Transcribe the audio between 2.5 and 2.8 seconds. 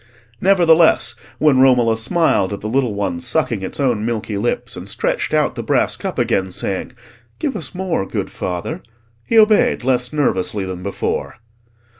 at the